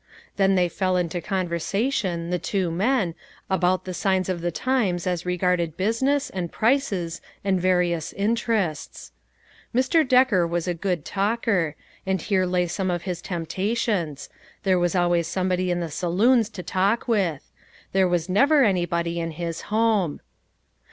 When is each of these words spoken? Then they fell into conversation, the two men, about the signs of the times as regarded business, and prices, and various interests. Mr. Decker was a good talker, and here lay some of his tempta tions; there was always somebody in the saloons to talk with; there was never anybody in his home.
Then 0.35 0.55
they 0.55 0.67
fell 0.67 0.97
into 0.97 1.21
conversation, 1.21 2.31
the 2.31 2.39
two 2.39 2.71
men, 2.71 3.13
about 3.51 3.85
the 3.85 3.93
signs 3.93 4.29
of 4.29 4.41
the 4.41 4.49
times 4.49 5.05
as 5.05 5.27
regarded 5.27 5.77
business, 5.77 6.31
and 6.31 6.51
prices, 6.51 7.21
and 7.43 7.61
various 7.61 8.11
interests. 8.13 9.11
Mr. 9.75 10.01
Decker 10.07 10.47
was 10.47 10.67
a 10.67 10.73
good 10.73 11.05
talker, 11.05 11.75
and 12.03 12.19
here 12.19 12.47
lay 12.47 12.65
some 12.65 12.89
of 12.89 13.03
his 13.03 13.21
tempta 13.21 13.77
tions; 13.77 14.27
there 14.63 14.79
was 14.79 14.95
always 14.95 15.27
somebody 15.27 15.69
in 15.69 15.81
the 15.81 15.91
saloons 15.91 16.49
to 16.49 16.63
talk 16.63 17.07
with; 17.07 17.51
there 17.91 18.07
was 18.07 18.27
never 18.27 18.63
anybody 18.63 19.19
in 19.19 19.29
his 19.29 19.61
home. 19.69 20.19